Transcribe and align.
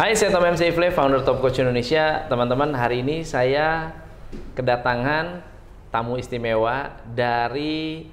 Hai, 0.00 0.16
saya 0.16 0.32
Tom 0.32 0.48
MC 0.48 0.72
Ifle, 0.72 0.88
founder 0.96 1.20
Top 1.20 1.44
Coach 1.44 1.60
Indonesia. 1.60 2.24
Teman-teman, 2.24 2.72
hari 2.72 3.04
ini 3.04 3.20
saya 3.20 3.92
kedatangan 4.56 5.44
tamu 5.92 6.16
istimewa 6.16 6.96
dari 7.04 8.08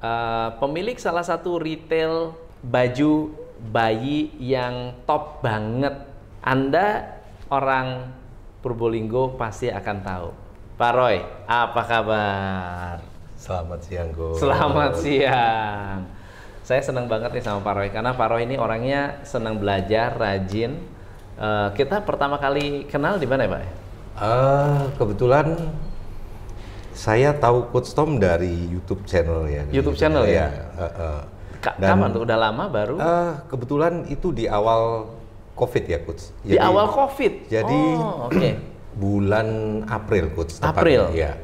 uh, 0.00 0.56
pemilik 0.56 0.96
salah 0.96 1.20
satu 1.20 1.60
retail 1.60 2.32
baju 2.64 3.36
bayi 3.68 4.32
yang 4.40 4.96
top 5.04 5.44
banget. 5.44 5.92
Anda 6.40 7.20
orang 7.52 8.16
Purbolinggo 8.64 9.36
pasti 9.36 9.68
akan 9.68 9.96
tahu. 10.00 10.28
Pak 10.80 10.92
Roy, 10.96 11.20
apa 11.44 11.82
kabar? 11.84 12.96
Selamat 13.36 13.80
siang, 13.84 14.08
Go. 14.16 14.32
Selamat 14.40 14.96
siang. 14.96 16.00
Saya 16.64 16.80
senang 16.80 17.12
banget 17.12 17.36
nih 17.36 17.44
sama 17.44 17.60
Pak 17.60 17.74
Roy 17.76 17.92
karena 17.92 18.16
Pak 18.16 18.28
Roy 18.32 18.48
ini 18.48 18.56
orangnya 18.56 19.20
senang 19.20 19.60
belajar, 19.60 20.16
rajin. 20.16 20.96
Uh, 21.36 21.68
kita 21.78 22.02
pertama 22.02 22.40
kali 22.40 22.88
kenal 22.88 23.20
di 23.20 23.26
mana 23.28 23.46
ya, 23.46 23.50
Pak? 23.54 23.62
Uh, 24.20 24.82
kebetulan 24.98 25.46
saya 26.90 27.32
tahu 27.32 27.70
Coach 27.72 27.94
Tom 27.96 28.20
dari 28.20 28.52
YouTube 28.68 29.06
channel 29.08 29.48
ya. 29.48 29.62
YouTube 29.70 29.96
channel 29.96 30.26
ya. 30.26 30.46
ya 30.46 30.46
uh, 30.76 30.84
uh. 30.84 31.20
Dan, 31.76 31.96
kapan 31.96 32.08
tuh? 32.12 32.22
Udah 32.24 32.38
lama 32.40 32.64
baru? 32.72 32.96
Uh, 32.96 33.32
kebetulan 33.48 34.08
itu 34.08 34.32
di 34.32 34.48
awal 34.48 35.12
COVID 35.56 35.84
ya, 35.84 35.98
Coach. 36.00 36.32
Jadi, 36.40 36.56
di 36.56 36.58
awal 36.58 36.86
COVID. 36.88 37.32
Jadi 37.52 37.80
oh, 38.00 38.28
okay. 38.32 38.52
bulan 39.02 39.48
April, 39.88 40.32
Coach. 40.32 40.56
April. 40.64 41.12
Ya. 41.12 41.36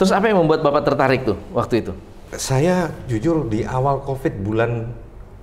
Terus 0.00 0.10
apa 0.10 0.32
yang 0.32 0.40
membuat 0.40 0.64
Bapak 0.64 0.82
tertarik 0.88 1.28
tuh 1.28 1.36
waktu 1.52 1.84
itu? 1.84 1.92
Saya 2.32 2.88
jujur 3.04 3.44
di 3.52 3.60
awal 3.68 4.00
COVID 4.00 4.40
bulan 4.40 4.88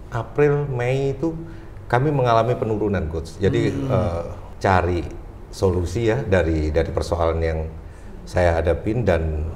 April, 0.09 0.65
Mei 0.73 1.13
itu 1.13 1.37
kami 1.89 2.13
mengalami 2.13 2.53
penurunan, 2.53 3.01
Coach. 3.09 3.41
Jadi 3.41 3.73
hmm. 3.73 3.89
uh, 3.89 4.23
cari 4.61 5.01
solusi 5.49 6.05
ya 6.13 6.21
dari 6.21 6.69
dari 6.69 6.93
persoalan 6.93 7.41
yang 7.41 7.65
saya 8.29 8.61
hadapin 8.61 9.01
dan 9.01 9.49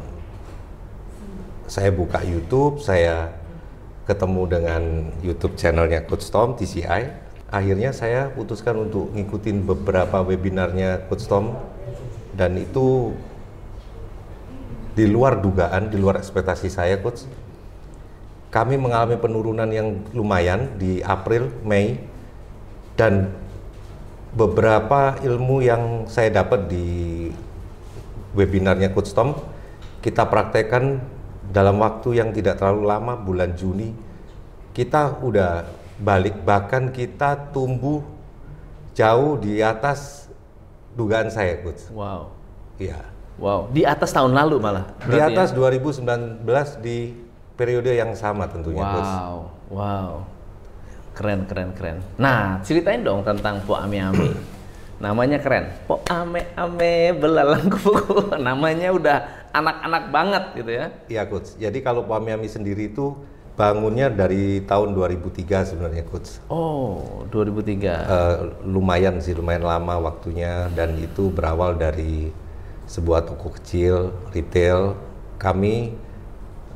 saya 1.70 1.94
buka 1.94 2.26
YouTube, 2.26 2.82
saya 2.82 3.30
ketemu 4.10 4.42
dengan 4.50 4.82
YouTube 5.22 5.54
channelnya 5.56 6.02
Coach 6.10 6.26
Tom 6.34 6.58
TCI. 6.58 7.22
Akhirnya 7.54 7.94
saya 7.94 8.34
putuskan 8.34 8.90
untuk 8.90 9.14
ngikutin 9.14 9.62
beberapa 9.70 10.26
webinarnya 10.26 11.06
Coach 11.06 11.30
Tom 11.30 11.54
dan 12.34 12.58
itu 12.58 13.14
di 14.98 15.06
luar 15.06 15.38
dugaan, 15.38 15.94
di 15.94 16.02
luar 16.02 16.18
ekspektasi 16.18 16.66
saya 16.74 16.98
Coach. 16.98 17.30
Kami 18.50 18.74
mengalami 18.78 19.22
penurunan 19.22 19.70
yang 19.70 20.02
lumayan 20.18 20.78
di 20.82 21.02
April, 21.06 21.54
Mei 21.62 22.13
dan 23.00 23.34
beberapa 24.34 25.18
ilmu 25.22 25.62
yang 25.62 26.06
saya 26.10 26.44
dapat 26.44 26.70
di 26.70 27.30
webinarnya 28.34 28.90
Coach 28.94 29.14
Tom 29.14 29.38
kita 30.02 30.26
praktekkan 30.26 31.00
dalam 31.54 31.78
waktu 31.80 32.18
yang 32.18 32.34
tidak 32.34 32.58
terlalu 32.58 32.90
lama 32.90 33.14
bulan 33.14 33.54
Juni 33.54 33.94
kita 34.74 35.22
udah 35.22 35.70
balik 36.02 36.42
bahkan 36.42 36.90
kita 36.90 37.54
tumbuh 37.54 38.02
jauh 38.98 39.38
di 39.38 39.62
atas 39.62 40.30
dugaan 40.94 41.30
saya 41.30 41.62
coach. 41.62 41.90
Wow. 41.94 42.34
Iya. 42.78 43.02
Wow, 43.34 43.74
di 43.74 43.82
atas 43.82 44.14
tahun 44.14 44.38
lalu 44.38 44.62
malah. 44.62 44.94
Di 45.10 45.18
atas 45.18 45.50
ya? 45.50 45.58
2019 45.58 46.46
di 46.86 47.18
periode 47.58 47.90
yang 47.90 48.14
sama 48.14 48.46
tentunya 48.46 48.86
wow. 48.86 48.94
coach. 48.94 49.14
Wow. 49.14 49.38
Wow. 49.74 50.14
Keren 51.14 51.46
keren 51.46 51.70
keren. 51.78 51.98
Nah, 52.18 52.58
ceritain 52.66 53.06
dong 53.06 53.22
tentang 53.22 53.62
Po 53.64 53.78
Ami 53.78 54.02
Ami. 54.02 54.34
Namanya 55.04 55.38
keren. 55.42 55.70
Po 55.84 56.00
Ame 56.08 56.48
Ame 56.56 57.12
belalang 57.12 57.68
kupu 57.68 57.98
Namanya 58.48 58.90
udah 58.94 59.18
anak-anak 59.54 60.04
banget 60.10 60.44
gitu 60.58 60.72
ya. 60.74 60.86
Iya 61.12 61.24
coach. 61.30 61.60
Jadi 61.60 61.84
kalau 61.84 62.08
Po 62.08 62.16
Ame 62.16 62.32
Ami 62.34 62.48
sendiri 62.48 62.88
itu 62.90 63.14
bangunnya 63.54 64.10
dari 64.10 64.66
tahun 64.66 64.98
2003 64.98 65.76
sebenarnya 65.76 66.04
coach. 66.10 66.42
Oh, 66.50 67.28
2003. 67.30 67.36
Uh, 67.36 67.86
eh, 67.86 68.38
lumayan 68.66 69.22
sih, 69.22 69.36
lumayan 69.38 69.68
lama 69.68 70.02
waktunya 70.02 70.72
dan 70.74 70.98
itu 70.98 71.30
berawal 71.30 71.78
dari 71.78 72.34
sebuah 72.90 73.28
toko 73.28 73.54
kecil 73.60 74.16
retail. 74.34 74.98
Kami 75.38 75.94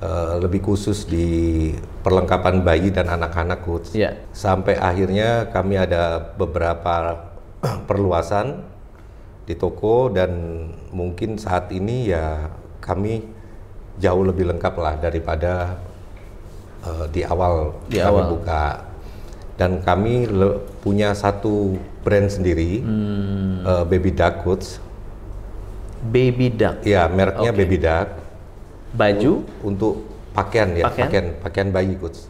uh, 0.04 0.36
lebih 0.44 0.68
khusus 0.68 1.08
di 1.08 1.72
perlengkapan 2.08 2.64
bayi 2.64 2.88
dan 2.88 3.12
anak-anak 3.12 3.68
coach. 3.68 3.92
Yeah. 3.92 4.16
Sampai 4.32 4.80
akhirnya 4.80 5.52
kami 5.52 5.76
ada 5.76 6.32
beberapa 6.40 7.28
perluasan 7.90 8.64
di 9.44 9.52
toko 9.60 10.08
dan 10.08 10.32
mungkin 10.96 11.36
saat 11.36 11.68
ini 11.76 12.16
ya 12.16 12.48
kami 12.80 13.28
jauh 14.00 14.24
lebih 14.24 14.48
lengkap 14.56 14.74
lah 14.80 14.96
daripada 15.04 15.76
uh, 16.88 17.12
di 17.12 17.28
awal 17.28 17.76
di 17.92 18.00
kami 18.00 18.24
awal. 18.24 18.32
buka 18.40 18.64
dan 19.60 19.84
kami 19.84 20.32
punya 20.80 21.12
satu 21.12 21.76
brand 22.08 22.32
sendiri 22.32 22.88
hmm. 22.88 23.68
uh, 23.68 23.84
Baby 23.84 24.16
Duck 24.16 24.48
Goods. 24.48 24.80
Baby 26.08 26.56
Duck. 26.56 26.88
Ya, 26.88 27.10
mereknya 27.12 27.52
okay. 27.52 27.60
Baby 27.60 27.78
Duck. 27.84 28.08
Baju 28.96 29.44
untuk 29.60 30.17
pakaian 30.38 30.70
ya, 30.78 30.86
pakaian 30.86 31.10
pakaian, 31.10 31.28
pakaian 31.42 31.70
bayi 31.74 31.94
Goods. 31.98 32.30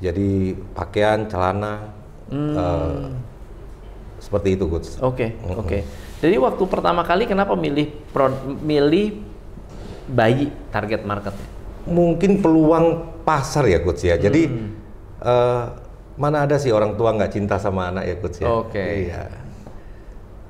Jadi 0.00 0.56
pakaian, 0.72 1.28
celana 1.28 1.92
hmm. 2.32 2.54
uh, 2.56 3.06
seperti 4.16 4.56
itu 4.56 4.64
Goods. 4.64 4.96
Oke, 5.04 5.04
okay, 5.04 5.28
mm 5.36 5.44
-hmm. 5.44 5.60
oke. 5.60 5.68
Okay. 5.68 5.82
Jadi 6.22 6.36
waktu 6.38 6.62
pertama 6.70 7.02
kali 7.02 7.26
kenapa 7.26 7.58
milih 7.58 7.90
pro, 8.14 8.30
milih 8.62 9.26
bayi 10.06 10.54
target 10.70 11.02
marketnya? 11.02 11.46
Mungkin 11.82 12.38
peluang 12.38 13.18
pasar 13.26 13.66
ya 13.66 13.82
coach 13.82 14.06
ya. 14.06 14.14
Jadi 14.14 14.46
hmm. 14.46 14.70
uh, 15.18 15.64
mana 16.14 16.46
ada 16.46 16.62
sih 16.62 16.70
orang 16.70 16.94
tua 16.94 17.10
nggak 17.18 17.32
cinta 17.34 17.58
sama 17.58 17.90
anak 17.90 18.06
ya 18.06 18.16
coach 18.22 18.38
ya. 18.38 18.46
Oke. 18.46 18.70
Okay. 18.70 18.90
Iya. 19.10 19.22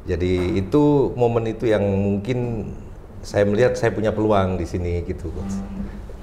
Jadi 0.03 0.61
itu 0.61 1.15
momen 1.17 1.49
itu 1.49 1.73
yang 1.73 1.84
mungkin 1.89 2.69
saya 3.25 3.49
melihat 3.49 3.73
saya 3.79 3.97
punya 3.97 4.12
peluang 4.12 4.61
di 4.61 4.69
sini 4.69 5.00
gitu 5.09 5.33
coach. 5.33 5.56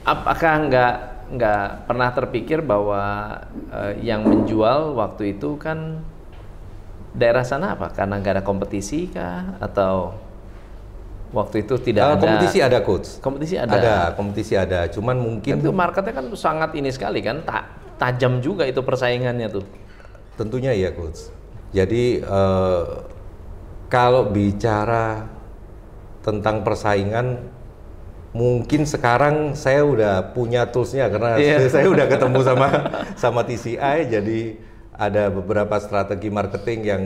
Apakah 0.05 0.53
nggak 0.69 0.95
nggak 1.29 1.65
pernah 1.85 2.09
terpikir 2.09 2.65
bahwa 2.65 3.03
uh, 3.69 3.93
yang 4.01 4.25
menjual 4.25 4.97
waktu 4.97 5.37
itu 5.37 5.59
kan 5.61 6.01
daerah 7.13 7.45
sana 7.45 7.77
apa? 7.77 7.93
Karena 7.93 8.17
nggak 8.17 8.41
ada 8.41 8.43
kompetisi 8.45 9.09
kah? 9.09 9.59
Atau 9.61 10.17
waktu 11.29 11.61
itu 11.65 11.77
tidak 11.77 12.03
uh, 12.03 12.09
ada 12.17 12.21
kompetisi 12.21 12.57
ada 12.59 12.79
coach. 12.81 13.07
Kompetisi 13.21 13.55
ada. 13.57 13.71
Ada 13.77 13.95
kompetisi 14.17 14.53
ada. 14.57 14.79
Cuman 14.89 15.15
mungkin 15.21 15.61
itu 15.61 15.69
marketnya 15.69 16.13
kan 16.17 16.25
sangat 16.33 16.73
ini 16.73 16.89
sekali 16.89 17.21
kan 17.21 17.45
tak 17.45 17.63
tajam 18.01 18.41
juga 18.41 18.65
itu 18.65 18.81
persaingannya 18.81 19.47
tuh. 19.51 19.65
Tentunya 20.39 20.73
ya 20.73 20.89
coach. 20.95 21.29
Jadi 21.69 22.23
uh, 22.25 23.05
kalau 23.91 24.33
bicara 24.33 25.29
tentang 26.25 26.65
persaingan 26.65 27.58
mungkin 28.29 28.85
sekarang 28.85 29.57
saya 29.57 29.81
udah 29.81 30.33
punya 30.37 30.69
toolsnya 30.69 31.09
karena 31.09 31.41
yeah. 31.41 31.65
saya 31.73 31.89
udah 31.89 32.05
ketemu 32.05 32.39
sama 32.45 32.67
sama 33.17 33.41
TCI 33.41 34.05
jadi 34.05 34.39
ada 34.99 35.31
beberapa 35.33 35.79
strategi 35.81 36.29
marketing 36.29 36.79
yang 36.83 37.03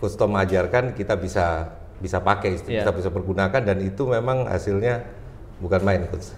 custom 0.00 0.34
ajarkan 0.34 0.96
kita 0.96 1.14
bisa 1.20 1.76
bisa 2.00 2.18
pakai, 2.18 2.56
yeah. 2.64 2.82
kita 2.82 2.96
bisa 2.96 3.08
pergunakan 3.12 3.60
dan 3.60 3.76
itu 3.84 4.08
memang 4.08 4.48
hasilnya 4.48 5.04
bukan 5.60 5.80
main, 5.84 6.08
coach. 6.08 6.32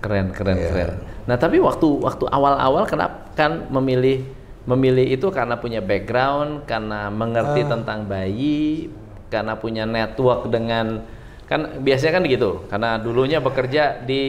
Keren, 0.00 0.32
keren, 0.32 0.56
yeah. 0.56 0.72
keren. 0.72 0.90
Nah, 1.28 1.36
tapi 1.36 1.60
waktu 1.60 1.84
waktu 2.00 2.24
awal-awal 2.32 2.88
kenapa 2.88 3.28
kan 3.36 3.68
memilih 3.68 4.24
memilih 4.64 5.04
itu 5.04 5.28
karena 5.28 5.60
punya 5.60 5.84
background, 5.84 6.64
karena 6.64 7.12
mengerti 7.12 7.68
uh. 7.68 7.68
tentang 7.76 8.08
bayi, 8.08 8.88
karena 9.28 9.60
punya 9.60 9.84
network 9.84 10.48
dengan 10.48 11.04
kan 11.48 11.80
biasanya 11.80 12.20
kan 12.20 12.24
gitu 12.28 12.50
karena 12.68 13.00
dulunya 13.00 13.40
bekerja 13.40 14.04
di 14.04 14.22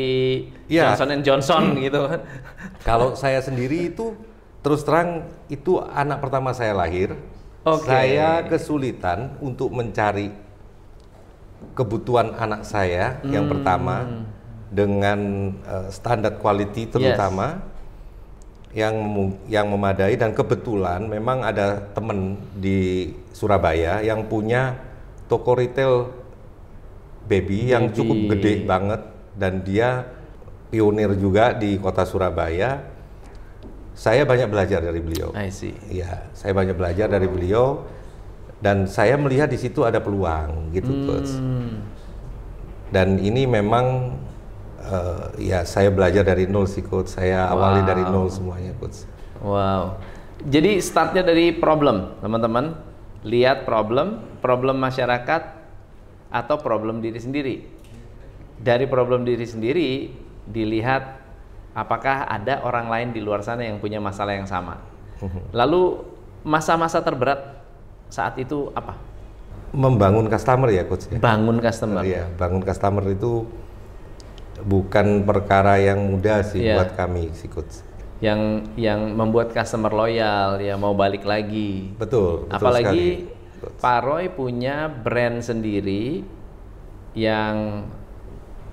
yeah. 0.71 0.95
Johnson 0.95 1.19
Johnson 1.21 1.63
gitu 1.85 2.07
kan 2.07 2.21
kalau 2.87 3.11
saya 3.13 3.43
sendiri 3.43 3.91
itu 3.91 4.15
terus 4.63 4.87
terang 4.87 5.27
itu 5.51 5.83
anak 5.83 6.23
pertama 6.23 6.55
saya 6.55 6.71
lahir 6.71 7.19
okay. 7.67 7.83
saya 7.83 8.47
kesulitan 8.47 9.35
untuk 9.43 9.67
mencari 9.75 10.31
kebutuhan 11.75 12.39
anak 12.39 12.63
saya 12.63 13.19
hmm. 13.19 13.31
yang 13.35 13.45
pertama 13.51 14.23
dengan 14.71 15.51
uh, 15.67 15.91
standar 15.91 16.39
quality 16.39 16.87
terutama 16.87 17.59
yes. 18.71 18.79
yang 18.79 18.95
yang 19.49 19.67
memadai 19.67 20.15
dan 20.15 20.31
kebetulan 20.31 21.03
memang 21.03 21.43
ada 21.43 21.83
teman 21.91 22.39
di 22.55 23.11
Surabaya 23.35 23.99
yang 23.99 24.23
punya 24.29 24.77
toko 25.27 25.57
retail 25.57 26.15
baby, 27.29 27.69
baby. 27.69 27.71
yang 27.71 27.93
cukup 27.93 28.17
gede 28.35 28.65
banget 28.65 29.01
dan 29.37 29.61
dia 29.61 30.09
pionir 30.69 31.13
juga 31.15 31.53
di 31.53 31.77
kota 31.77 32.03
Surabaya. 32.03 32.97
saya 33.99 34.23
banyak 34.23 34.47
belajar 34.47 34.79
dari 34.79 35.03
beliau. 35.03 35.35
I 35.35 35.51
see. 35.51 35.75
Iya, 35.91 36.31
saya 36.31 36.55
banyak 36.55 36.71
belajar 36.71 37.11
dari 37.11 37.27
beliau 37.27 37.83
dan 38.63 38.87
saya 38.87 39.19
melihat 39.19 39.51
di 39.51 39.59
situ 39.59 39.83
ada 39.83 39.99
peluang 39.99 40.71
gitu, 40.71 40.87
coach. 41.03 41.35
Hmm. 41.35 41.83
Dan 42.95 43.19
ini 43.19 43.43
memang 43.43 44.15
eh, 44.79 45.51
ya 45.51 45.67
saya 45.67 45.91
belajar 45.91 46.23
dari 46.23 46.47
nol 46.47 46.63
sih, 46.63 46.79
coach. 46.79 47.11
Saya 47.11 47.51
awali 47.51 47.83
dari 47.83 48.07
Wow. 48.07 48.11
nol 48.15 48.27
semuanya, 48.31 48.71
coach. 48.79 49.03
Wow. 49.43 49.99
Jadi 50.47 50.79
startnya 50.79 51.19
dari 51.19 51.51
problem, 51.51 52.15
teman-teman. 52.23 52.79
Lihat 53.27 53.67
problem, 53.67 54.23
problem 54.39 54.79
masyarakat 54.79 55.58
atau 56.29 56.55
problem 56.61 57.01
diri 57.01 57.17
sendiri. 57.17 57.55
Dari 58.59 58.85
problem 58.85 59.25
diri 59.25 59.45
sendiri 59.45 59.89
dilihat 60.45 61.19
apakah 61.73 62.25
ada 62.25 62.61
orang 62.65 62.89
lain 62.89 63.07
di 63.13 63.21
luar 63.21 63.41
sana 63.45 63.65
yang 63.65 63.77
punya 63.77 64.01
masalah 64.01 64.33
yang 64.37 64.49
sama. 64.49 64.81
Lalu 65.51 66.01
masa-masa 66.43 67.03
terberat 67.03 67.59
saat 68.07 68.35
itu 68.39 68.71
apa? 68.73 68.95
Membangun 69.69 70.25
customer 70.25 70.69
ya, 70.73 70.83
coach. 70.87 71.05
Ya? 71.13 71.21
Bangun 71.21 71.61
customer. 71.61 72.01
Iya, 72.01 72.25
bangun 72.35 72.63
customer 72.65 73.03
itu 73.13 73.45
bukan 74.65 75.23
perkara 75.23 75.77
yang 75.77 75.99
mudah 76.09 76.41
sih 76.41 76.59
Iya. 76.63 76.75
buat 76.81 76.91
kami 76.97 77.29
sih, 77.37 77.47
coach. 77.47 77.85
Yang 78.19 78.67
yang 78.75 79.15
membuat 79.15 79.53
customer 79.55 79.93
loyal, 79.93 80.59
ya 80.59 80.75
mau 80.75 80.91
balik 80.97 81.23
lagi. 81.23 81.93
Betul, 81.95 82.49
betul 82.49 82.55
Apalagi 82.57 82.83
sekali. 82.83 83.38
Pak 83.59 83.99
Roy 84.03 84.31
punya 84.31 84.87
brand 84.87 85.43
sendiri 85.43 86.23
yang 87.17 87.83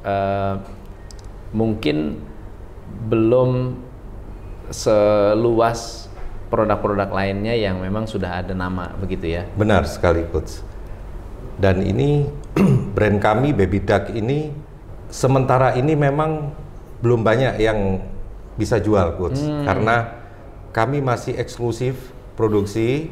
eh, 0.06 0.54
mungkin 1.50 2.20
belum 3.10 3.80
seluas 4.70 6.10
produk-produk 6.50 7.10
lainnya 7.10 7.54
yang 7.54 7.82
memang 7.82 8.06
sudah 8.06 8.42
ada 8.42 8.54
nama 8.54 8.94
begitu 8.98 9.34
ya. 9.34 9.42
Benar 9.58 9.86
sekali, 9.86 10.22
coach. 10.30 10.62
Dan 11.58 11.82
ini 11.82 12.26
brand 12.96 13.18
kami 13.18 13.50
Baby 13.50 13.82
Duck 13.82 14.10
ini 14.14 14.54
sementara 15.10 15.74
ini 15.74 15.94
memang 15.98 16.54
belum 17.02 17.26
banyak 17.26 17.58
yang 17.58 18.02
bisa 18.54 18.78
jual, 18.78 19.18
coach. 19.18 19.42
Karena 19.42 20.22
kami 20.70 21.02
masih 21.02 21.34
eksklusif 21.34 22.14
produksi 22.38 23.10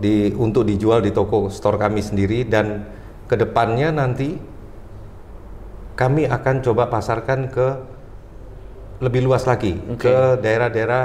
di 0.00 0.32
untuk 0.32 0.64
dijual 0.64 1.04
di 1.04 1.12
toko 1.12 1.52
store 1.52 1.76
kami 1.76 2.00
sendiri 2.00 2.48
dan 2.48 2.88
ke 3.28 3.36
depannya 3.36 3.92
nanti 3.92 4.34
kami 5.94 6.24
akan 6.24 6.64
coba 6.64 6.88
pasarkan 6.88 7.52
ke 7.52 7.68
lebih 9.04 9.24
luas 9.28 9.44
lagi 9.44 9.76
Oke. 9.84 10.08
ke 10.08 10.16
daerah-daerah 10.40 11.04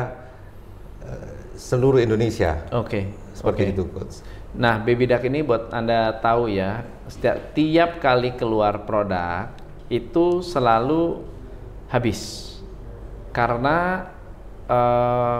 eh, 1.03 1.31
seluruh 1.59 1.99
Indonesia 1.99 2.63
Oke. 2.71 3.11
seperti 3.35 3.61
oke. 3.67 3.71
itu, 3.75 3.83
coach. 3.91 4.15
Nah, 4.55 4.79
Baby 4.79 5.03
Duck 5.11 5.27
ini 5.27 5.43
buat 5.43 5.67
Anda 5.75 6.15
tahu 6.23 6.47
ya, 6.47 6.87
setiap 7.11 7.51
tiap 7.51 7.91
kali 7.99 8.39
keluar 8.39 8.87
produk 8.87 9.51
itu 9.91 10.39
selalu 10.39 11.27
habis. 11.91 12.55
Karena 13.35 14.07
eh, 14.67 15.39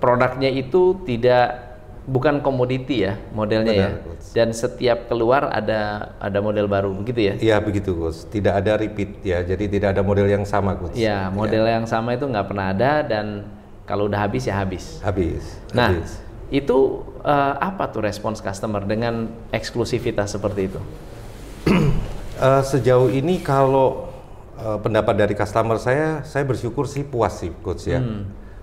produknya 0.00 0.48
itu 0.48 0.96
tidak 1.04 1.71
bukan 2.02 2.42
komoditi 2.42 3.06
ya 3.06 3.14
modelnya 3.30 3.72
ya. 3.72 3.88
Benar, 3.94 4.02
Coach. 4.02 4.26
Dan 4.34 4.48
setiap 4.50 4.98
keluar 5.06 5.46
ada 5.54 6.12
ada 6.18 6.38
model 6.42 6.66
baru 6.66 6.90
begitu 6.90 7.30
ya. 7.30 7.34
Iya 7.38 7.56
begitu 7.62 7.94
Gus, 7.94 8.26
tidak 8.26 8.58
ada 8.58 8.78
repeat 8.78 9.22
ya, 9.22 9.42
jadi 9.46 9.64
tidak 9.70 9.88
ada 9.98 10.02
model 10.02 10.26
yang 10.26 10.42
sama 10.42 10.74
Gus. 10.74 10.98
Ya, 10.98 11.30
model 11.30 11.66
yang 11.66 11.86
sama 11.86 12.18
itu 12.18 12.26
nggak 12.26 12.46
pernah 12.50 12.74
ada 12.74 13.06
dan 13.06 13.46
kalau 13.86 14.10
udah 14.10 14.26
habis 14.26 14.46
ya 14.46 14.58
habis. 14.58 14.98
Habis. 15.02 15.44
Nah, 15.70 15.94
habis. 15.94 16.18
itu 16.50 17.06
eh, 17.22 17.54
apa 17.58 17.86
tuh 17.90 18.02
respons 18.02 18.42
customer 18.42 18.82
dengan 18.82 19.30
eksklusivitas 19.54 20.34
seperti 20.34 20.70
itu? 20.70 20.80
Eh, 22.42 22.62
sejauh 22.64 23.06
ini 23.06 23.38
kalau 23.38 24.10
eh, 24.58 24.78
pendapat 24.82 25.14
dari 25.14 25.34
customer 25.38 25.78
saya, 25.78 26.26
saya 26.26 26.42
bersyukur 26.42 26.90
sih 26.90 27.06
puas 27.06 27.38
sih 27.38 27.54
Coach 27.62 27.86
ya. 27.86 28.02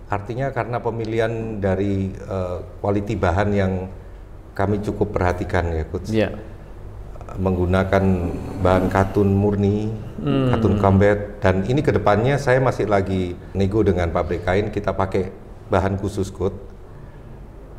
Artinya 0.09 0.49
karena 0.49 0.81
pemilihan 0.81 1.61
dari 1.61 2.11
eh, 2.13 2.57
quality 2.81 3.13
bahan 3.13 3.49
yang 3.53 3.73
kami 4.57 4.81
cukup 4.81 5.13
perhatikan 5.15 5.71
ya 5.71 5.85
Coach. 5.87 6.11
Iya. 6.11 6.31
menggunakan 7.29 8.33
bahan 8.65 8.89
katun 8.89 9.29
murni, 9.29 9.93
katun 10.49 10.81
combat 10.81 11.37
dan 11.37 11.61
ini 11.69 11.85
ke 11.85 11.93
depannya 11.93 12.41
saya 12.41 12.57
masih 12.57 12.89
lagi 12.89 13.37
nego 13.53 13.85
dengan 13.85 14.09
pabrik 14.09 14.41
kain 14.41 14.73
kita 14.73 14.97
pakai 14.97 15.29
bahan 15.69 16.01
khusus 16.01 16.33
coat 16.33 16.57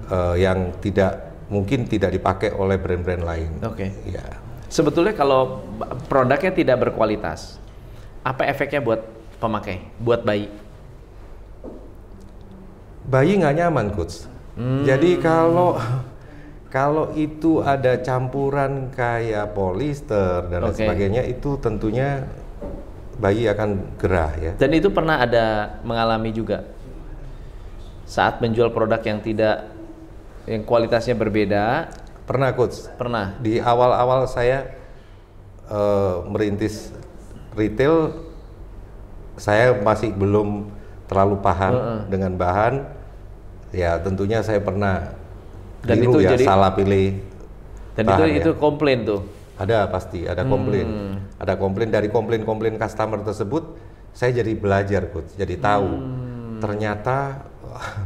eh, 0.07 0.47
yang 0.47 0.71
tidak 0.79 1.35
mungkin 1.51 1.83
tidak 1.91 2.15
dipakai 2.15 2.55
oleh 2.55 2.79
brand-brand 2.79 3.27
lain. 3.27 3.51
Oke. 3.67 3.91
Ya, 4.07 4.23
Sebetulnya 4.71 5.19
kalau 5.19 5.67
produknya 6.07 6.55
tidak 6.55 6.79
berkualitas, 6.79 7.59
apa 8.23 8.47
efeknya 8.47 8.79
buat 8.79 9.03
pemakai, 9.43 9.83
buat 9.99 10.23
bayi? 10.23 10.47
Bayi 13.07 13.41
nggak 13.41 13.57
nyaman 13.57 13.87
coach. 13.95 14.27
Jadi 14.61 15.17
kalau 15.17 15.81
kalau 16.69 17.11
itu 17.17 17.65
ada 17.65 17.99
campuran 17.99 18.93
kayak 18.93 19.57
polister 19.57 20.47
dan 20.47 20.69
lain 20.69 20.71
Oke. 20.71 20.85
sebagainya 20.85 21.23
itu 21.25 21.57
tentunya 21.59 22.29
bayi 23.17 23.49
akan 23.49 23.97
gerah 23.97 24.33
ya. 24.37 24.53
Dan 24.55 24.77
itu 24.77 24.93
pernah 24.93 25.19
ada 25.21 25.79
mengalami 25.83 26.31
juga 26.31 26.63
saat 28.07 28.43
menjual 28.43 28.71
produk 28.75 29.01
yang 29.01 29.23
tidak 29.23 29.71
yang 30.49 30.67
kualitasnya 30.67 31.15
berbeda, 31.15 31.93
Pernah 32.27 32.55
coach, 32.55 32.87
pernah. 32.95 33.35
di 33.43 33.59
awal-awal 33.59 34.27
saya 34.27 34.71
eh, 35.67 36.15
merintis 36.27 36.91
retail 37.55 38.15
saya 39.35 39.79
masih 39.83 40.15
belum 40.15 40.71
terlalu 41.11 41.43
paham 41.43 41.75
dengan 42.07 42.33
bahan 42.33 42.87
ya 43.71 43.99
tentunya 43.99 44.39
saya 44.41 44.63
pernah 44.63 45.11
Dan 45.83 45.99
itu 45.99 46.19
ya 46.21 46.33
jadi- 46.33 46.47
salah 46.47 46.71
pilih 46.71 47.19
Dan 47.93 48.05
itu 48.05 48.15
bahan 48.15 48.31
ya. 48.31 48.39
itu 48.39 48.51
komplain 48.55 49.03
tuh. 49.03 49.21
ada 49.57 49.85
pasti 49.87 50.25
ada 50.25 50.41
komplain 50.43 50.87
Hmm. 50.87 51.15
ada 51.37 51.53
komplain 51.55 51.91
dari 51.91 52.09
komplain-komplain 52.09 52.79
customer 52.79 53.21
tersebut 53.21 53.77
saya 54.11 54.33
jadi 54.33 54.55
belajar 54.55 55.03
coach 55.07 55.35
jadi 55.35 55.59
tahu 55.59 55.91
Hmm. 55.91 56.57
ternyata 56.59 57.45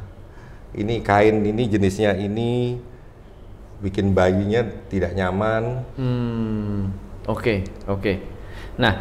ini 0.74 0.98
kain 0.98 1.38
ini 1.40 1.62
jenisnya 1.66 2.16
ini 2.16 2.80
bikin 3.78 4.10
bayinya 4.10 4.64
tidak 4.88 5.12
nyaman 5.12 5.84
Hmm, 5.94 6.88
oke, 7.24 7.54
oke. 7.86 8.12
Nah, 8.74 8.94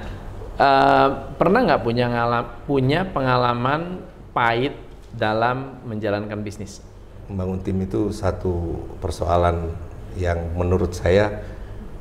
eh, 0.57 1.09
pernah 1.37 1.59
nggak 1.65 1.81
punya 1.83 2.05
ngalam, 2.09 2.45
punya 2.65 3.05
pengalaman 3.09 4.01
pahit 4.33 4.73
dalam 5.13 5.77
menjalankan 5.85 6.41
bisnis? 6.41 6.81
membangun 7.29 7.59
tim 7.63 7.77
itu 7.83 8.11
satu 8.11 8.77
persoalan 8.99 9.71
yang 10.19 10.37
menurut 10.53 10.91
saya 10.93 11.43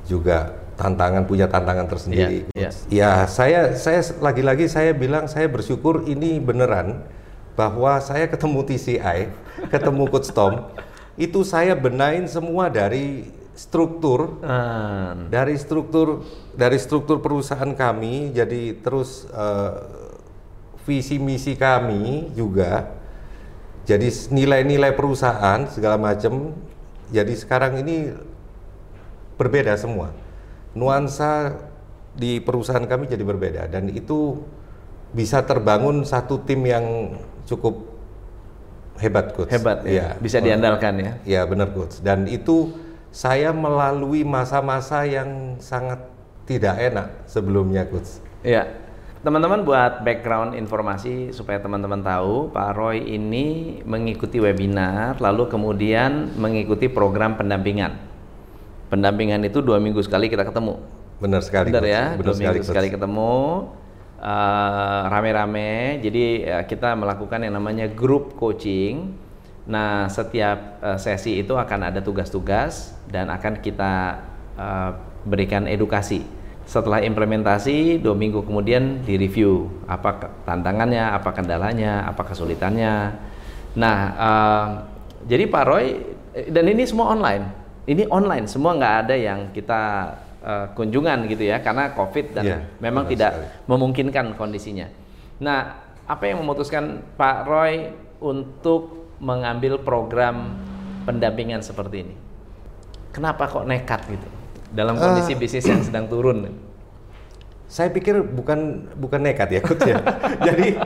juga 0.04 0.52
tantangan 0.74 1.24
punya 1.28 1.46
tantangan 1.46 1.86
tersendiri. 1.86 2.48
Iya, 2.52 2.70
Ya, 2.90 3.10
saya 3.30 3.76
saya 3.78 4.02
lagi-lagi 4.18 4.66
saya 4.66 4.90
bilang 4.92 5.30
saya 5.30 5.46
bersyukur 5.46 6.04
ini 6.10 6.42
beneran 6.42 7.06
bahwa 7.54 8.00
saya 8.02 8.26
ketemu 8.26 8.64
TCI, 8.66 9.18
ketemu 9.72 10.08
Coach 10.08 10.32
Tom, 10.32 10.72
itu 11.14 11.44
saya 11.44 11.76
benain 11.76 12.24
semua 12.26 12.72
dari 12.72 13.30
struktur 13.62 14.42
Ah, 14.42 15.14
dari 15.30 15.54
struktur 15.54 16.26
dari 16.58 16.82
struktur 16.82 17.22
perusahaan 17.22 17.70
kami 17.70 18.34
jadi 18.34 18.74
terus 18.82 19.30
eh, 19.30 19.74
visi 20.82 21.22
misi 21.22 21.54
kami 21.54 22.34
juga 22.34 22.90
jadi 23.86 24.10
nilai-nilai 24.34 24.90
perusahaan 24.98 25.62
segala 25.70 25.94
macam 25.94 26.58
jadi 27.14 27.30
sekarang 27.38 27.78
ini 27.78 28.10
berbeda 29.38 29.78
semua 29.78 30.10
nuansa 30.74 31.54
di 32.12 32.42
perusahaan 32.42 32.84
kami 32.84 33.06
jadi 33.06 33.22
berbeda 33.22 33.62
dan 33.70 33.88
itu 33.88 34.42
bisa 35.12 35.44
terbangun 35.44 36.02
satu 36.02 36.40
tim 36.42 36.66
yang 36.66 37.14
cukup 37.46 37.84
hebat 38.98 39.34
coach 39.36 39.50
hebat 39.50 39.84
ya, 39.84 39.90
Iya. 39.90 40.06
bisa 40.18 40.38
diandalkan 40.40 40.94
ya. 40.98 41.12
Ya 41.26 41.42
benar 41.44 41.68
coach. 41.74 42.00
Dan 42.00 42.24
itu 42.30 42.70
saya 43.12 43.52
melalui 43.52 44.24
masa-masa 44.24 45.04
yang 45.04 45.60
sangat 45.60 46.00
tidak 46.48 46.80
enak 46.80 47.06
sebelumnya 47.28 47.84
coach. 47.84 48.24
Ya, 48.40 48.66
teman-teman 49.20 49.62
buat 49.62 50.00
background 50.02 50.56
informasi 50.56 51.30
supaya 51.30 51.60
teman-teman 51.60 52.00
tahu, 52.00 52.50
Pak 52.50 52.70
Roy 52.74 53.04
ini 53.04 53.78
mengikuti 53.84 54.40
webinar, 54.40 55.20
lalu 55.20 55.46
kemudian 55.46 56.32
mengikuti 56.40 56.88
program 56.88 57.36
pendampingan. 57.36 58.00
Pendampingan 58.88 59.44
itu 59.44 59.60
dua 59.60 59.76
minggu 59.78 60.00
sekali 60.00 60.26
kita 60.32 60.48
ketemu. 60.48 60.80
Benar 61.20 61.40
sekali. 61.44 61.68
Benar 61.70 61.84
ya, 61.86 62.04
Benar 62.16 62.24
dua 62.24 62.34
sekali 62.34 62.42
minggu 62.48 62.64
coach. 62.64 62.70
sekali 62.72 62.88
ketemu. 62.90 63.36
uh, 64.22 65.02
rame-rame. 65.10 65.98
Jadi 65.98 66.46
uh, 66.46 66.64
kita 66.64 66.94
melakukan 66.94 67.42
yang 67.42 67.58
namanya 67.58 67.90
grup 67.90 68.38
coaching. 68.38 69.18
Nah, 69.62 70.10
setiap 70.10 70.82
uh, 70.82 70.98
sesi 70.98 71.38
itu 71.38 71.54
akan 71.54 71.94
ada 71.94 72.02
tugas-tugas 72.02 72.98
dan 73.06 73.30
akan 73.30 73.62
kita 73.62 74.18
uh, 74.58 74.90
berikan 75.22 75.70
edukasi. 75.70 76.26
Setelah 76.66 77.02
implementasi, 77.02 78.02
dua 78.02 78.14
minggu 78.14 78.42
kemudian 78.42 79.02
direview 79.06 79.70
apa 79.86 80.34
tantangannya, 80.42 81.14
apa 81.14 81.30
kendalanya, 81.30 82.06
apa 82.10 82.22
kesulitannya. 82.26 83.14
Nah, 83.78 83.98
uh, 84.18 84.66
jadi 85.26 85.46
Pak 85.46 85.64
Roy 85.66 85.86
dan 86.50 86.64
ini 86.66 86.82
semua 86.82 87.14
online. 87.14 87.44
Ini 87.82 88.06
online, 88.10 88.46
semua 88.46 88.78
nggak 88.78 88.94
ada 89.06 89.14
yang 89.18 89.50
kita 89.50 89.82
uh, 90.42 90.66
kunjungan 90.74 91.26
gitu 91.26 91.50
ya 91.50 91.58
karena 91.62 91.90
COVID 91.94 92.26
dan 92.34 92.44
yeah, 92.46 92.60
memang 92.78 93.10
tidak 93.10 93.34
sekali. 93.34 93.66
memungkinkan 93.70 94.26
kondisinya. 94.38 94.86
Nah, 95.42 95.82
apa 96.06 96.24
yang 96.30 96.42
memutuskan 96.42 97.02
Pak 97.18 97.38
Roy 97.46 97.90
untuk 98.22 99.01
mengambil 99.22 99.78
program 99.78 100.58
pendampingan 101.06 101.62
seperti 101.62 102.02
ini? 102.02 102.14
Kenapa 103.14 103.46
kok 103.46 103.62
nekat 103.62 104.02
gitu 104.10 104.28
dalam 104.74 104.98
kondisi 104.98 105.32
uh, 105.32 105.38
bisnis 105.38 105.64
yang 105.68 105.80
sedang 105.86 106.10
turun? 106.10 106.50
Saya 107.70 107.88
pikir 107.88 108.20
bukan 108.20 108.90
bukan 108.98 109.20
nekat 109.22 109.48
ya, 109.54 109.60
Kut 109.62 109.80
ya. 109.86 110.02
Jadi 110.50 110.76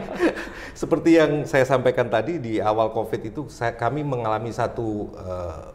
seperti 0.76 1.18
yang 1.18 1.48
saya 1.48 1.64
sampaikan 1.64 2.06
tadi 2.12 2.38
di 2.38 2.60
awal 2.60 2.92
COVID 2.92 3.20
itu, 3.26 3.48
saya, 3.48 3.74
kami 3.74 4.04
mengalami 4.04 4.52
satu 4.52 5.10
uh, 5.16 5.72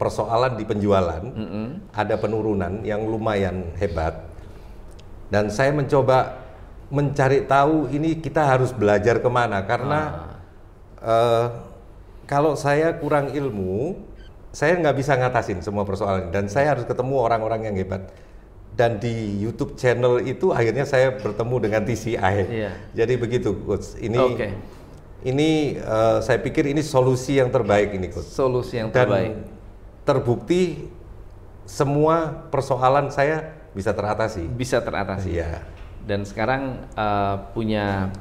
persoalan 0.00 0.56
di 0.56 0.64
penjualan, 0.64 1.20
mm 1.20 1.46
-hmm. 1.50 1.66
ada 1.92 2.14
penurunan 2.16 2.84
yang 2.84 3.04
lumayan 3.04 3.76
hebat, 3.80 4.24
dan 5.28 5.48
saya 5.52 5.72
mencoba 5.72 6.46
mencari 6.86 7.42
tahu 7.42 7.90
ini 7.90 8.20
kita 8.22 8.46
harus 8.46 8.70
belajar 8.70 9.18
ke 9.18 9.26
mana 9.26 9.58
karena 9.66 10.00
ah. 10.00 10.35
Uh, 11.02 11.46
kalau 12.26 12.58
saya 12.58 12.94
kurang 12.98 13.30
ilmu, 13.30 13.96
saya 14.50 14.74
nggak 14.80 14.96
bisa 14.96 15.14
ngatasin 15.14 15.62
semua 15.62 15.84
persoalan 15.86 16.32
dan 16.34 16.48
saya 16.48 16.74
harus 16.74 16.88
ketemu 16.88 17.16
orang-orang 17.22 17.70
yang 17.70 17.76
hebat. 17.76 18.10
Dan 18.76 19.00
di 19.00 19.40
YouTube 19.40 19.80
channel 19.80 20.20
itu 20.20 20.52
akhirnya 20.52 20.84
saya 20.84 21.16
bertemu 21.16 21.56
dengan 21.64 21.80
TCI. 21.88 22.36
Yeah. 22.44 22.72
Jadi 22.92 23.14
begitu, 23.16 23.56
coach. 23.64 23.96
Ini 23.96 24.20
okay. 24.20 24.52
ini 25.24 25.80
uh, 25.80 26.20
saya 26.20 26.36
pikir 26.44 26.68
ini 26.68 26.84
solusi 26.84 27.40
yang 27.40 27.48
terbaik 27.48 27.96
ini, 27.96 28.12
coach. 28.12 28.28
Solusi 28.28 28.76
yang 28.76 28.92
terbaik. 28.92 29.32
Dan 29.32 29.48
terbukti 30.04 30.92
semua 31.64 32.46
persoalan 32.52 33.08
saya 33.08 33.56
bisa 33.72 33.96
teratasi. 33.96 34.44
Bisa 34.44 34.84
teratasi. 34.84 35.40
Ya. 35.40 35.64
Dan 36.04 36.28
sekarang 36.28 36.84
uh, 37.00 37.48
punya 37.56 38.12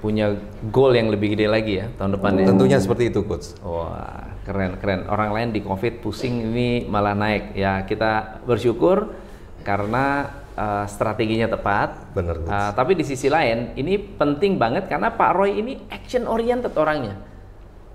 punya 0.00 0.36
goal 0.70 0.92
yang 0.92 1.08
lebih 1.08 1.34
gede 1.34 1.46
lagi 1.48 1.82
ya 1.82 1.86
tahun 1.96 2.20
depan 2.20 2.30
ya. 2.42 2.46
Tentunya 2.52 2.78
seperti 2.78 3.10
itu, 3.10 3.24
coach. 3.24 3.56
Wah, 3.64 4.36
keren 4.44 4.76
keren. 4.78 5.08
Orang 5.08 5.32
lain 5.32 5.50
di 5.56 5.60
Covid 5.64 6.04
pusing 6.04 6.52
ini 6.52 6.84
malah 6.86 7.16
naik. 7.16 7.56
Ya, 7.56 7.82
kita 7.88 8.42
bersyukur 8.44 9.16
karena 9.64 10.30
uh, 10.54 10.84
strateginya 10.86 11.48
tepat. 11.50 12.12
Benar. 12.12 12.36
Uh, 12.44 12.70
tapi 12.76 12.94
di 12.94 13.02
sisi 13.02 13.26
lain, 13.26 13.74
ini 13.74 13.96
penting 13.98 14.60
banget 14.60 14.86
karena 14.86 15.10
Pak 15.12 15.30
Roy 15.34 15.58
ini 15.58 15.80
action 15.88 16.28
oriented 16.28 16.76
orangnya. 16.76 17.16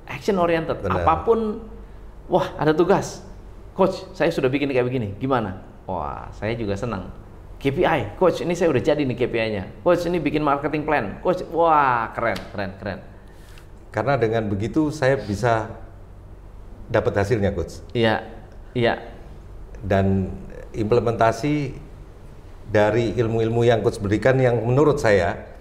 Action 0.10 0.36
oriented. 0.42 0.82
Benar. 0.82 1.06
Apa 1.06 1.24
pun 1.24 1.64
wah, 2.28 2.56
ada 2.58 2.74
tugas 2.74 3.32
coach 3.76 4.04
saya 4.14 4.30
sudah 4.30 4.52
bikin 4.52 4.70
kayak 4.72 4.86
begini 4.88 5.16
gimana 5.18 5.64
wah 5.88 6.28
saya 6.36 6.54
juga 6.54 6.76
senang 6.76 7.10
KPI 7.62 8.18
coach 8.18 8.42
ini 8.42 8.58
saya 8.58 8.74
udah 8.74 8.82
jadi 8.82 9.06
nih 9.06 9.14
KPI-nya 9.14 9.64
coach 9.86 10.10
ini 10.10 10.18
bikin 10.18 10.42
marketing 10.42 10.84
plan 10.84 11.22
coach 11.22 11.46
wah 11.54 12.10
keren 12.18 12.38
keren 12.50 12.72
keren 12.82 13.00
karena 13.94 14.18
dengan 14.18 14.50
begitu 14.50 14.90
saya 14.90 15.22
bisa 15.22 15.70
dapat 16.90 17.22
hasilnya 17.22 17.54
coach 17.54 17.86
iya 17.94 18.26
iya 18.74 18.98
dan 19.86 20.34
implementasi 20.74 21.78
dari 22.74 23.14
ilmu-ilmu 23.14 23.62
yang 23.62 23.86
coach 23.86 24.02
berikan 24.02 24.42
yang 24.42 24.58
menurut 24.58 24.98
saya 24.98 25.54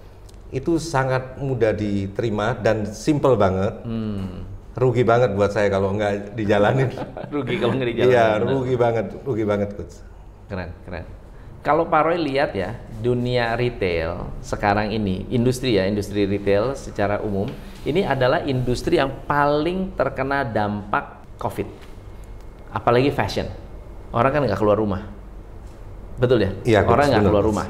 itu 0.51 0.81
sangat 0.81 1.37
mudah 1.39 1.77
diterima 1.77 2.57
dan 2.57 2.89
simple 2.89 3.37
banget 3.37 3.77
hmm 3.85 4.51
rugi 4.71 5.03
banget 5.03 5.35
buat 5.35 5.51
saya 5.51 5.67
kalau 5.67 5.93
nggak 5.99 6.39
dijalanin. 6.39 6.89
rugi 7.35 7.59
kalau 7.59 7.75
nggak 7.75 7.91
dijalanin. 7.91 8.15
Iya, 8.15 8.27
rugi 8.39 8.75
banget, 8.79 9.07
rugi 9.27 9.45
banget, 9.45 9.69
coach. 9.75 9.99
Keren, 10.47 10.71
keren. 10.87 11.05
Kalau 11.61 11.93
Pak 11.93 12.03
Roy 12.09 12.17
lihat 12.17 12.57
ya, 12.57 12.73
dunia 13.05 13.53
retail 13.53 14.33
sekarang 14.41 14.97
ini, 14.97 15.29
industri 15.29 15.77
ya, 15.77 15.85
industri 15.85 16.25
retail 16.25 16.73
secara 16.73 17.21
umum, 17.21 17.53
ini 17.85 18.01
adalah 18.01 18.41
industri 18.49 18.97
yang 18.97 19.13
paling 19.29 19.93
terkena 19.93 20.41
dampak 20.41 21.21
COVID. 21.37 21.69
Apalagi 22.73 23.13
fashion. 23.13 23.45
Orang 24.09 24.33
kan 24.33 24.41
nggak 24.49 24.57
keluar 24.57 24.81
rumah. 24.81 25.05
Betul 26.17 26.49
ya? 26.49 26.51
Iya, 26.65 26.81
orang 26.89 27.13
nggak 27.13 27.25
keluar 27.29 27.45
rumah. 27.45 27.67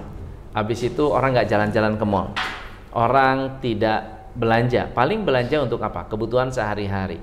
Habis 0.54 0.86
itu 0.86 1.04
orang 1.10 1.34
nggak 1.34 1.48
jalan-jalan 1.50 1.94
ke 1.98 2.04
mall. 2.06 2.30
Orang 2.94 3.58
tidak 3.62 4.20
belanja 4.34 4.86
paling 4.94 5.26
belanja 5.26 5.58
untuk 5.58 5.82
apa 5.82 6.06
kebutuhan 6.06 6.54
sehari-hari 6.54 7.18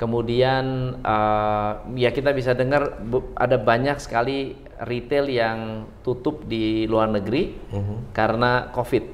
kemudian 0.00 0.96
uh, 1.04 1.84
ya 1.94 2.10
kita 2.10 2.34
bisa 2.34 2.56
dengar 2.56 2.98
ada 3.36 3.56
banyak 3.60 4.00
sekali 4.00 4.56
retail 4.86 5.26
yang 5.28 5.58
tutup 6.00 6.44
di 6.48 6.84
luar 6.88 7.08
negeri 7.12 7.52
uh-huh. 7.72 8.12
karena 8.16 8.72
covid 8.72 9.04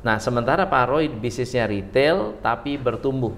nah 0.00 0.16
sementara 0.16 0.64
Pak 0.64 0.84
Roy 0.88 1.06
bisnisnya 1.12 1.68
retail 1.68 2.40
tapi 2.40 2.80
bertumbuh 2.80 3.36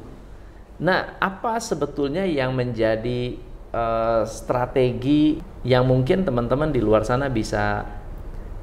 nah 0.79 1.19
apa 1.19 1.59
sebetulnya 1.59 2.27
yang 2.27 2.55
menjadi 2.55 3.39
uh, 3.75 4.23
strategi 4.27 5.43
yang 5.63 5.87
mungkin 5.87 6.27
teman-teman 6.27 6.71
di 6.71 6.83
luar 6.83 7.07
sana 7.07 7.31
bisa 7.31 7.87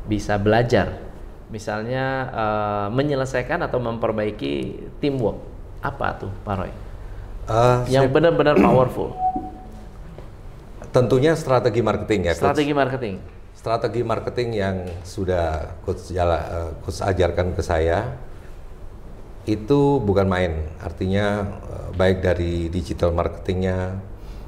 bisa 0.08 0.36
belajar 0.40 1.10
misalnya 1.50 2.06
uh, 2.30 2.88
menyelesaikan 2.94 3.66
atau 3.66 3.82
memperbaiki 3.82 4.86
teamwork 5.02 5.50
apa 5.82 6.08
tuh 6.26 6.32
Pak 6.46 6.56
Roy? 6.56 6.72
Uh, 7.50 7.82
yang 7.90 8.06
benar-benar 8.14 8.56
powerful. 8.62 9.16
Tentunya 10.90 11.38
strategi 11.38 11.82
marketing 11.86 12.30
ya. 12.30 12.34
Strategi 12.34 12.74
coach. 12.74 12.82
marketing. 12.82 13.16
Strategi 13.54 14.02
marketing 14.02 14.50
yang 14.56 14.78
sudah 15.04 15.76
coach, 15.84 16.16
jala, 16.16 16.40
uh, 16.40 16.72
coach 16.82 17.04
ajarkan 17.04 17.52
ke 17.54 17.62
saya 17.62 18.16
itu 19.46 20.00
bukan 20.02 20.26
main. 20.26 20.54
Artinya 20.80 21.46
uh, 21.68 21.90
baik 21.94 22.24
dari 22.24 22.72
digital 22.72 23.12
marketingnya 23.14 24.00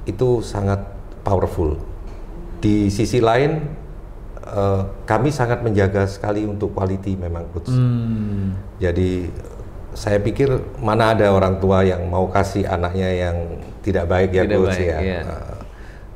itu 0.08 0.42
sangat 0.42 0.82
powerful. 1.22 1.78
Di 2.62 2.90
sisi 2.90 3.18
lain 3.22 3.62
uh, 4.42 4.82
kami 5.06 5.30
sangat 5.30 5.62
menjaga 5.62 6.06
sekali 6.10 6.42
untuk 6.46 6.74
quality 6.74 7.14
memang 7.14 7.46
coach. 7.54 7.70
Hmm. 7.70 8.54
Jadi 8.82 9.30
saya 9.92 10.18
pikir 10.18 10.80
mana 10.80 11.12
ada 11.12 11.28
orang 11.30 11.60
tua 11.60 11.84
yang 11.84 12.08
mau 12.08 12.24
kasih 12.32 12.64
anaknya 12.64 13.12
yang 13.12 13.36
tidak 13.84 14.08
baik 14.08 14.30
ya 14.32 14.42
tidak 14.48 14.58
coach 14.58 14.78
baik, 14.80 14.88
ya. 14.88 14.98
Iya. 14.98 15.20
Uh, 15.28 15.51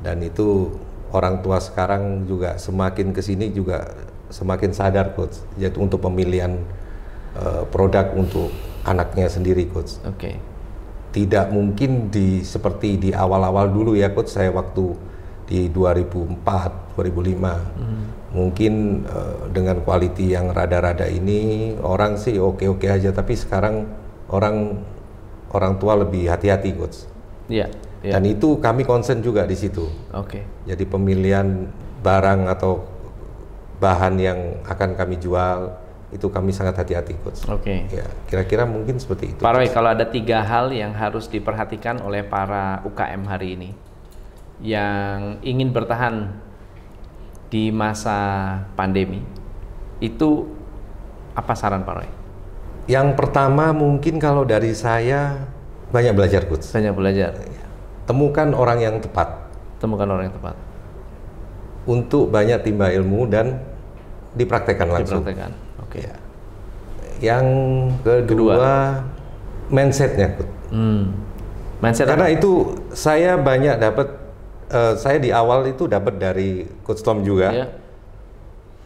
dan 0.07 0.23
itu 0.23 0.71
orang 1.11 1.43
tua 1.43 1.59
sekarang 1.59 2.23
juga 2.23 2.55
semakin 2.55 3.11
ke 3.11 3.19
sini 3.19 3.51
juga 3.51 3.91
semakin 4.31 4.71
sadar 4.71 5.11
coach. 5.19 5.43
Jadi 5.59 5.75
untuk 5.75 5.99
pemilihan 5.99 6.55
uh, 7.35 7.67
produk 7.67 8.15
untuk 8.15 8.47
anaknya 8.87 9.27
sendiri 9.27 9.67
coach. 9.67 9.99
Oke. 10.07 10.15
Okay. 10.15 10.35
Tidak 11.11 11.51
mungkin 11.51 12.07
di 12.07 12.39
seperti 12.39 12.95
di 12.95 13.09
awal-awal 13.11 13.67
dulu 13.67 13.99
ya 13.99 14.15
coach 14.15 14.31
saya 14.31 14.47
waktu 14.55 14.95
di 15.47 15.71
2004 15.71 16.43
2005 16.99 16.99
hmm. 16.99 18.03
mungkin 18.35 18.73
uh, 19.07 19.47
dengan 19.47 19.79
quality 19.79 20.35
yang 20.35 20.51
rada-rada 20.51 21.07
ini 21.07 21.71
orang 21.79 22.19
sih 22.19 22.35
oke-oke 22.35 22.83
aja 22.83 23.15
tapi 23.15 23.31
sekarang 23.39 23.87
orang 24.27 24.75
orang 25.55 25.79
tua 25.79 25.95
lebih 26.03 26.27
hati-hati 26.27 26.75
coach 26.75 27.07
yeah, 27.47 27.71
yeah. 28.07 28.15
dan 28.15 28.23
itu 28.23 28.57
kami 28.63 28.87
concern 28.87 29.19
juga 29.19 29.43
di 29.43 29.59
situ 29.59 29.83
oke 30.15 30.39
okay. 30.39 30.43
jadi 30.63 30.83
pemilihan 30.87 31.67
barang 31.99 32.47
atau 32.47 32.87
bahan 33.83 34.15
yang 34.17 34.39
akan 34.63 34.95
kami 34.95 35.19
jual 35.19 35.75
itu 36.07 36.31
kami 36.31 36.55
sangat 36.55 36.79
hati-hati 36.79 37.19
coach 37.19 37.43
oke 37.51 37.67
okay. 37.67 37.83
ya 37.91 38.07
kira-kira 38.31 38.63
mungkin 38.63 38.95
seperti 38.95 39.35
itu 39.35 39.39
Pak 39.43 39.51
Roy 39.51 39.67
kalau 39.67 39.91
ada 39.91 40.07
tiga 40.07 40.39
hal 40.39 40.71
yang 40.71 40.95
harus 40.95 41.27
diperhatikan 41.27 41.99
oleh 41.99 42.23
para 42.23 42.79
UKM 42.87 43.27
hari 43.27 43.59
ini 43.59 43.69
yang 44.63 45.37
ingin 45.45 45.69
bertahan 45.69 46.47
di 47.47 47.69
masa 47.71 48.17
pandemi 48.73 49.23
itu 50.01 50.45
apa 51.37 51.53
saran 51.53 51.85
Pak 51.85 51.93
Roy? 51.93 52.09
Yang 52.87 53.07
pertama 53.19 53.75
mungkin 53.75 54.17
kalau 54.17 54.47
dari 54.47 54.71
saya 54.73 55.47
banyak 55.91 56.13
belajar 56.15 56.47
coach. 56.47 56.71
Banyak 56.71 56.93
belajar. 56.95 57.31
Temukan 58.07 58.55
orang 58.55 58.79
yang 58.79 58.95
tepat. 59.03 59.51
Temukan 59.83 60.07
orang 60.07 60.31
yang 60.31 60.35
tepat. 60.39 60.55
Untuk 61.87 62.31
banyak 62.31 62.63
timba 62.63 62.89
ilmu 62.95 63.27
dan 63.27 63.59
dipraktekkan 64.33 64.87
langsung. 64.87 65.21
Dipraktekkan. 65.21 65.51
Oke. 65.83 65.99
Okay. 65.99 66.01
Ya. 66.07 66.15
Yang 67.17 67.45
kedua, 68.05 69.01
mindsetnya, 69.67 70.37
Coach. 70.37 70.53
Hmm. 70.71 71.15
Mindset 71.77 72.09
Karena 72.09 72.29
apa? 72.29 72.37
itu 72.37 72.51
saya 72.93 73.37
banyak 73.37 73.75
dapat, 73.77 74.07
eh, 74.69 74.93
saya 74.97 75.17
di 75.21 75.29
awal 75.29 75.69
itu 75.69 75.85
dapat 75.85 76.17
dari 76.17 76.65
Coach 76.85 77.01
Tom 77.01 77.21
juga. 77.21 77.53
Ya. 77.53 77.67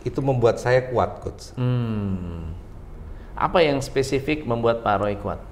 Itu 0.02 0.24
membuat 0.26 0.58
saya 0.58 0.90
kuat, 0.90 1.22
Coach. 1.22 1.54
Hmm. 1.60 2.56
Apa 3.36 3.62
yang 3.62 3.82
spesifik 3.84 4.46
membuat 4.46 4.86
Pak 4.86 4.96
Roy 5.02 5.18
kuat? 5.18 5.51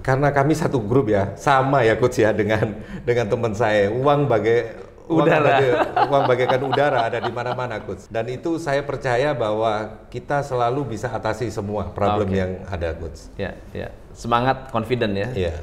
Karena 0.00 0.32
kami 0.32 0.54
satu 0.54 0.78
grup 0.80 1.10
ya, 1.12 1.34
sama 1.36 1.84
ya 1.84 1.98
Coach 1.98 2.22
ya 2.22 2.30
dengan 2.32 2.78
dengan 3.02 3.26
teman 3.28 3.52
saya. 3.52 3.90
Uang 3.92 4.28
bagai 4.30 4.88
uang 5.08 5.24
Udara. 5.24 5.44
bagai- 5.48 5.76
uang 6.12 6.22
bagaikan 6.28 6.60
udara 6.68 6.98
ada 7.08 7.18
di 7.18 7.32
mana-mana, 7.32 7.80
Coach. 7.80 8.08
Dan 8.12 8.28
itu 8.28 8.60
saya 8.60 8.84
percaya 8.84 9.32
bahwa 9.32 10.04
kita 10.12 10.44
selalu 10.44 10.96
bisa 10.96 11.08
atasi 11.08 11.48
semua 11.48 11.88
problem 11.92 12.28
Oke. 12.28 12.36
yang 12.36 12.52
ada, 12.68 12.92
Coach. 12.92 13.32
Ya, 13.40 13.56
ya. 13.72 13.88
Semangat, 14.12 14.68
confident 14.68 15.16
ya. 15.16 15.28
Iya. 15.32 15.54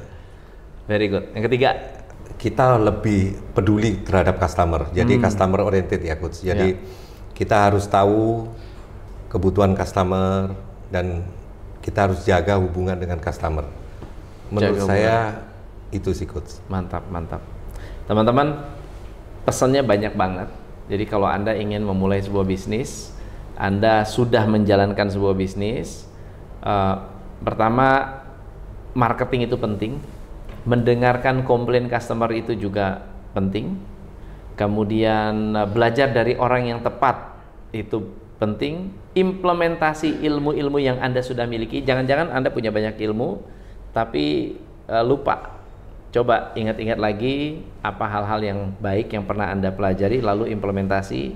Very 0.85 1.09
good. 1.09 1.25
Yang 1.33 1.43
ketiga, 1.49 1.69
kita 2.37 2.77
lebih 2.77 3.37
peduli 3.55 4.03
terhadap 4.03 4.37
customer. 4.37 4.91
Jadi 4.91 5.17
customer 5.17 5.65
oriented 5.65 6.01
ya 6.03 6.19
coach. 6.19 6.43
Jadi 6.43 6.77
kita 7.33 7.71
harus 7.71 7.87
tahu 7.87 8.49
kebutuhan 9.31 9.73
customer 9.73 10.53
dan 10.93 11.25
kita 11.81 12.09
harus 12.09 12.21
jaga 12.23 12.59
hubungan 12.59 12.95
dengan 12.97 13.17
customer. 13.17 13.65
Menurut 14.53 14.77
Jaga 14.81 14.89
saya 14.89 15.17
itu 15.93 16.11
sih 16.11 16.27
coach. 16.27 16.59
mantap, 16.67 17.05
mantap. 17.09 17.41
Teman-teman, 18.05 18.61
pesannya 19.47 19.81
banyak 19.81 20.13
banget. 20.13 20.49
Jadi 20.85 21.05
kalau 21.09 21.25
Anda 21.25 21.57
ingin 21.57 21.81
memulai 21.81 22.21
sebuah 22.21 22.45
bisnis, 22.45 23.13
Anda 23.57 24.05
sudah 24.05 24.45
menjalankan 24.45 25.09
sebuah 25.09 25.33
bisnis, 25.33 26.05
eh, 26.61 26.95
pertama 27.41 28.21
marketing 28.93 29.49
itu 29.49 29.57
penting, 29.57 29.97
mendengarkan 30.65 31.41
komplain 31.45 31.89
customer 31.89 32.29
itu 32.33 32.53
juga 32.53 33.05
penting, 33.33 33.81
kemudian 34.53 35.57
eh, 35.57 35.67
belajar 35.69 36.13
dari 36.13 36.37
orang 36.37 36.69
yang 36.69 36.79
tepat 36.85 37.33
itu 37.73 38.05
penting, 38.37 38.91
implementasi 39.15 40.21
ilmu-ilmu 40.21 40.77
yang 40.77 41.01
Anda 41.01 41.23
sudah 41.25 41.47
miliki, 41.47 41.81
jangan-jangan 41.81 42.29
Anda 42.29 42.53
punya 42.53 42.69
banyak 42.69 42.99
ilmu, 42.99 43.54
tapi 43.95 44.59
eh, 44.91 45.05
lupa 45.07 45.55
Coba 46.15 46.55
ingat-ingat 46.55 46.95
lagi 46.95 47.59
apa 47.83 48.07
hal-hal 48.07 48.39
yang 48.39 48.59
baik 48.79 49.11
yang 49.11 49.27
pernah 49.27 49.51
Anda 49.51 49.75
pelajari 49.75 50.23
lalu 50.23 50.47
implementasi 50.47 51.35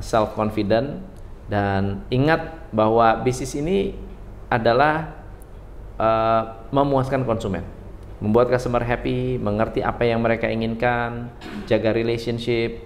self 0.00 0.32
confident 0.32 1.04
dan 1.48 2.04
ingat 2.12 2.68
bahwa 2.72 3.24
bisnis 3.24 3.56
ini 3.56 3.96
adalah 4.52 5.16
eh, 5.96 6.42
memuaskan 6.72 7.24
konsumen. 7.24 7.64
Membuat 8.18 8.50
customer 8.52 8.82
happy, 8.82 9.38
mengerti 9.38 9.80
apa 9.80 10.02
yang 10.02 10.20
mereka 10.20 10.50
inginkan, 10.50 11.32
jaga 11.64 11.92
relationship, 11.96 12.84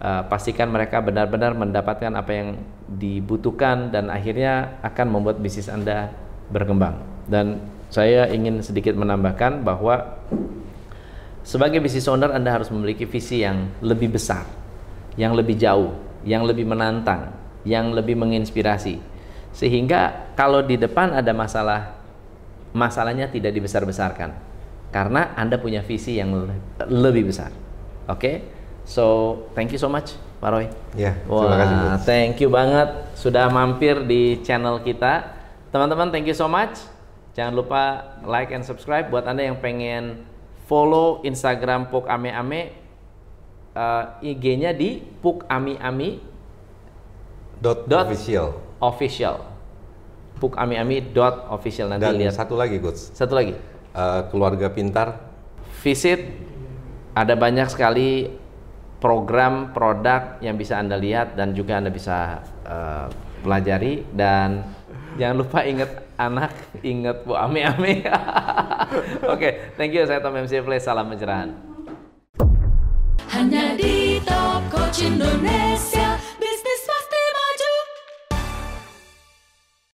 eh, 0.00 0.22
pastikan 0.28 0.68
mereka 0.68 1.00
benar-benar 1.00 1.56
mendapatkan 1.56 2.12
apa 2.12 2.32
yang 2.32 2.48
dibutuhkan 2.88 3.88
dan 3.88 4.12
akhirnya 4.12 4.80
akan 4.84 5.06
membuat 5.08 5.40
bisnis 5.40 5.72
Anda 5.72 6.12
berkembang. 6.52 7.00
Dan 7.28 7.64
saya 7.92 8.24
ingin 8.32 8.64
sedikit 8.64 8.96
menambahkan 8.96 9.60
bahwa 9.60 10.16
sebagai 11.44 11.76
business 11.84 12.08
owner 12.08 12.32
Anda 12.32 12.56
harus 12.56 12.72
memiliki 12.72 13.04
visi 13.04 13.44
yang 13.44 13.68
lebih 13.84 14.16
besar, 14.16 14.48
yang 15.20 15.36
lebih 15.36 15.60
jauh, 15.60 15.92
yang 16.24 16.48
lebih 16.48 16.64
menantang, 16.64 17.36
yang 17.68 17.92
lebih 17.92 18.16
menginspirasi. 18.16 18.96
Sehingga 19.52 20.32
kalau 20.32 20.64
di 20.64 20.80
depan 20.80 21.12
ada 21.12 21.36
masalah, 21.36 21.92
masalahnya 22.72 23.28
tidak 23.28 23.52
dibesar-besarkan. 23.52 24.32
Karena 24.88 25.36
Anda 25.36 25.60
punya 25.60 25.84
visi 25.84 26.16
yang 26.16 26.32
le- 26.32 26.88
lebih 26.88 27.28
besar. 27.28 27.52
Oke? 28.08 28.40
So, 28.88 29.36
thank 29.52 29.68
you 29.68 29.80
so 29.80 29.92
much, 29.92 30.16
Pak 30.40 30.48
Roy. 30.48 30.66
Ya, 30.96 31.12
terima 31.28 31.56
kasih 31.60 31.76
Wah, 31.76 31.96
thank 32.02 32.40
you 32.40 32.48
banget 32.48 32.88
sudah 33.20 33.52
mampir 33.52 34.00
di 34.08 34.40
channel 34.40 34.80
kita. 34.80 35.28
Teman-teman, 35.68 36.08
thank 36.08 36.24
you 36.24 36.34
so 36.34 36.48
much. 36.48 36.91
Jangan 37.32 37.52
lupa 37.56 37.82
like 38.28 38.52
and 38.52 38.60
subscribe 38.60 39.08
buat 39.08 39.24
Anda 39.24 39.48
yang 39.48 39.56
pengen 39.64 40.28
follow 40.68 41.24
Instagram 41.24 41.88
Puk 41.88 42.04
Ame 42.04 42.28
Ame 42.28 42.60
eh, 43.72 44.04
IG-nya 44.36 44.76
di 44.76 45.00
Puk 45.00 45.48
Ami 45.48 45.80
Ami 45.80 46.20
Dot, 47.62 47.86
Dot. 47.88 48.10
official. 48.10 48.58
official. 48.82 49.36
Puk 50.42 50.58
Ami 50.58 50.74
Ami 50.74 50.98
dot 50.98 51.46
official 51.54 51.86
nanti 51.86 52.02
Dan 52.02 52.18
lihat. 52.18 52.34
satu 52.34 52.58
lagi 52.58 52.82
coach, 52.82 53.14
Satu 53.14 53.38
lagi. 53.38 53.54
Eh, 53.94 54.20
keluarga 54.34 54.66
pintar. 54.66 55.22
Visit 55.80 56.26
ada 57.14 57.38
banyak 57.38 57.70
sekali 57.70 58.34
program 58.98 59.70
produk 59.70 60.42
yang 60.42 60.58
bisa 60.58 60.82
Anda 60.82 60.98
lihat 60.98 61.38
dan 61.38 61.54
juga 61.54 61.78
Anda 61.78 61.94
bisa 61.94 62.42
eh, 62.66 63.06
pelajari 63.46 64.02
dan 64.10 64.66
jangan 65.16 65.36
lupa 65.46 65.62
ingat 65.62 66.11
anak, 66.16 66.52
ingat 66.84 67.24
Bu 67.24 67.36
Ame 67.36 67.64
Ame. 67.64 68.04
Oke, 69.32 69.74
thank 69.76 69.92
you 69.96 70.04
saya 70.04 70.20
Tom 70.20 70.36
MC 70.36 70.60
Play, 70.64 70.80
salam 70.80 71.08
pencerahan. 71.08 71.52
Hanya 73.32 73.72
di 73.78 74.20
Top 74.28 74.60
Coach 74.68 75.08
Indonesia 75.08 76.11